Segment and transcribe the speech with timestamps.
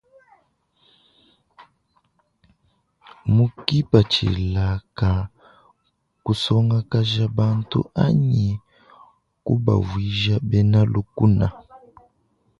[3.33, 5.11] Mu kipatshila ka
[6.25, 8.49] kusongakaja bantu anyi
[9.45, 11.47] kubavuija bena lukna.